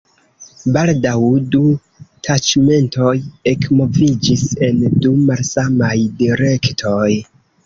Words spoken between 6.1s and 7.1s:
direktoj.